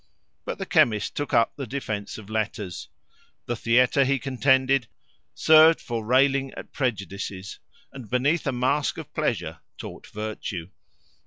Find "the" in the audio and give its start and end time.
0.57-0.65, 1.55-1.67, 3.45-3.55